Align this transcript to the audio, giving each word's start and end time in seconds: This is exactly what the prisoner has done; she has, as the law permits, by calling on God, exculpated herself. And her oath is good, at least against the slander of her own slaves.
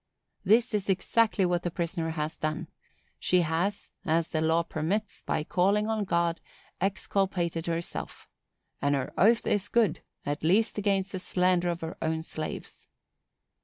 This 0.43 0.73
is 0.73 0.89
exactly 0.89 1.45
what 1.45 1.61
the 1.61 1.69
prisoner 1.69 2.09
has 2.09 2.35
done; 2.35 2.67
she 3.19 3.41
has, 3.41 3.87
as 4.03 4.29
the 4.29 4.41
law 4.41 4.63
permits, 4.63 5.21
by 5.21 5.43
calling 5.43 5.85
on 5.87 6.05
God, 6.05 6.41
exculpated 6.81 7.67
herself. 7.67 8.27
And 8.81 8.95
her 8.95 9.13
oath 9.15 9.45
is 9.45 9.67
good, 9.67 9.99
at 10.25 10.43
least 10.43 10.79
against 10.79 11.11
the 11.11 11.19
slander 11.19 11.69
of 11.69 11.81
her 11.81 11.97
own 12.01 12.23
slaves. 12.23 12.87